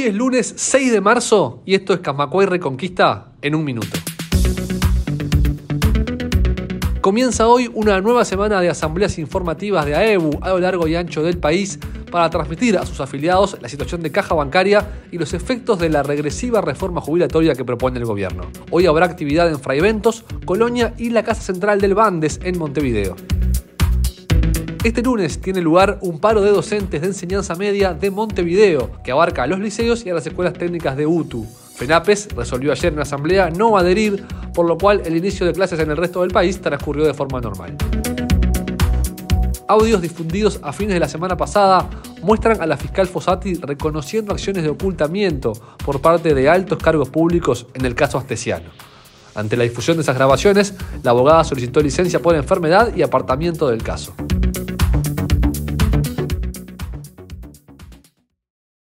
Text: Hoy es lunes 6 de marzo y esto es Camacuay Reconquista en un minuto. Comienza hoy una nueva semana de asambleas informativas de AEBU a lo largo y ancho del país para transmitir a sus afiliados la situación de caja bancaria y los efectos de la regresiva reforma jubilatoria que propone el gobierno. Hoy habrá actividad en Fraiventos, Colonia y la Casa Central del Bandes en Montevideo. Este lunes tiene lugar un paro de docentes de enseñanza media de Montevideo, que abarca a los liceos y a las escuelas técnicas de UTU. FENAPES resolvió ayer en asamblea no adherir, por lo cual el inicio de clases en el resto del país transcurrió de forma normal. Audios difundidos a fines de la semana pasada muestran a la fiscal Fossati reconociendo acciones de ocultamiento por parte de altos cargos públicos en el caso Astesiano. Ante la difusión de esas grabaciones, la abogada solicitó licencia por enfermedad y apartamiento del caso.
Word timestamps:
Hoy 0.00 0.06
es 0.06 0.14
lunes 0.14 0.54
6 0.56 0.92
de 0.92 1.00
marzo 1.02 1.62
y 1.66 1.74
esto 1.74 1.92
es 1.92 2.00
Camacuay 2.00 2.46
Reconquista 2.46 3.32
en 3.42 3.54
un 3.54 3.62
minuto. 3.62 3.98
Comienza 7.02 7.46
hoy 7.46 7.70
una 7.74 8.00
nueva 8.00 8.24
semana 8.24 8.62
de 8.62 8.70
asambleas 8.70 9.18
informativas 9.18 9.84
de 9.84 9.94
AEBU 9.94 10.38
a 10.40 10.48
lo 10.48 10.58
largo 10.58 10.88
y 10.88 10.96
ancho 10.96 11.22
del 11.22 11.36
país 11.36 11.78
para 12.10 12.30
transmitir 12.30 12.78
a 12.78 12.86
sus 12.86 12.98
afiliados 13.02 13.58
la 13.60 13.68
situación 13.68 14.00
de 14.00 14.10
caja 14.10 14.34
bancaria 14.34 14.88
y 15.12 15.18
los 15.18 15.34
efectos 15.34 15.78
de 15.78 15.90
la 15.90 16.02
regresiva 16.02 16.62
reforma 16.62 17.02
jubilatoria 17.02 17.54
que 17.54 17.66
propone 17.66 17.98
el 17.98 18.06
gobierno. 18.06 18.44
Hoy 18.70 18.86
habrá 18.86 19.04
actividad 19.04 19.50
en 19.50 19.60
Fraiventos, 19.60 20.24
Colonia 20.46 20.94
y 20.96 21.10
la 21.10 21.24
Casa 21.24 21.42
Central 21.42 21.78
del 21.78 21.94
Bandes 21.94 22.40
en 22.42 22.58
Montevideo. 22.58 23.16
Este 24.82 25.02
lunes 25.02 25.38
tiene 25.42 25.60
lugar 25.60 25.98
un 26.00 26.18
paro 26.20 26.40
de 26.40 26.50
docentes 26.50 27.02
de 27.02 27.08
enseñanza 27.08 27.54
media 27.54 27.92
de 27.92 28.10
Montevideo, 28.10 28.90
que 29.04 29.12
abarca 29.12 29.42
a 29.42 29.46
los 29.46 29.60
liceos 29.60 30.06
y 30.06 30.10
a 30.10 30.14
las 30.14 30.26
escuelas 30.26 30.54
técnicas 30.54 30.96
de 30.96 31.06
UTU. 31.06 31.46
FENAPES 31.74 32.28
resolvió 32.34 32.72
ayer 32.72 32.90
en 32.94 33.00
asamblea 33.00 33.50
no 33.50 33.76
adherir, 33.76 34.24
por 34.54 34.64
lo 34.66 34.78
cual 34.78 35.02
el 35.04 35.18
inicio 35.18 35.44
de 35.44 35.52
clases 35.52 35.80
en 35.80 35.90
el 35.90 35.98
resto 35.98 36.22
del 36.22 36.30
país 36.30 36.62
transcurrió 36.62 37.04
de 37.04 37.12
forma 37.12 37.42
normal. 37.42 37.76
Audios 39.68 40.00
difundidos 40.00 40.58
a 40.62 40.72
fines 40.72 40.94
de 40.94 41.00
la 41.00 41.08
semana 41.08 41.36
pasada 41.36 41.86
muestran 42.22 42.62
a 42.62 42.66
la 42.66 42.78
fiscal 42.78 43.06
Fossati 43.06 43.56
reconociendo 43.56 44.32
acciones 44.32 44.62
de 44.62 44.70
ocultamiento 44.70 45.52
por 45.84 46.00
parte 46.00 46.34
de 46.34 46.48
altos 46.48 46.78
cargos 46.78 47.10
públicos 47.10 47.66
en 47.74 47.84
el 47.84 47.94
caso 47.94 48.16
Astesiano. 48.16 48.70
Ante 49.34 49.58
la 49.58 49.64
difusión 49.64 49.98
de 49.98 50.04
esas 50.04 50.16
grabaciones, 50.16 50.74
la 51.02 51.10
abogada 51.10 51.44
solicitó 51.44 51.82
licencia 51.82 52.22
por 52.22 52.34
enfermedad 52.34 52.96
y 52.96 53.02
apartamiento 53.02 53.68
del 53.68 53.82
caso. 53.82 54.14